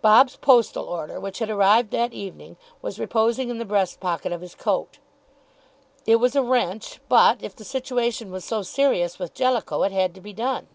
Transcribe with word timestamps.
Bob's 0.00 0.36
postal 0.36 0.86
order, 0.86 1.20
which 1.20 1.38
had 1.38 1.50
arrived 1.50 1.90
that 1.90 2.14
evening, 2.14 2.56
was 2.80 2.98
reposing 2.98 3.50
in 3.50 3.58
the 3.58 3.64
breast 3.66 4.00
pocket 4.00 4.32
of 4.32 4.40
his 4.40 4.54
coat. 4.54 5.00
It 6.06 6.16
was 6.16 6.34
a 6.34 6.42
wrench, 6.42 6.98
but, 7.10 7.42
if 7.42 7.54
the 7.54 7.62
situation 7.62 8.30
was 8.30 8.42
so 8.46 8.62
serious 8.62 9.18
with 9.18 9.34
Jellicoe, 9.34 9.82
it 9.82 9.92
had 9.92 10.14
to 10.14 10.22
be 10.22 10.32
done. 10.32 10.68